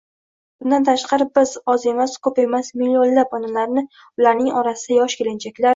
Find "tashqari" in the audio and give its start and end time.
0.87-1.27